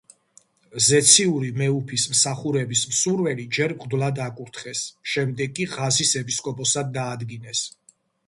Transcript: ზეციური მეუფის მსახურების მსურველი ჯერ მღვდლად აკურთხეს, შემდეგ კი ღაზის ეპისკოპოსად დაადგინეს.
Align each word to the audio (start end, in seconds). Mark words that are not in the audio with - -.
ზეციური 0.85 1.49
მეუფის 1.61 2.05
მსახურების 2.13 2.81
მსურველი 2.93 3.45
ჯერ 3.59 3.75
მღვდლად 3.77 4.23
აკურთხეს, 4.27 4.81
შემდეგ 5.13 5.53
კი 5.59 5.67
ღაზის 5.77 6.17
ეპისკოპოსად 6.23 6.93
დაადგინეს. 6.97 7.63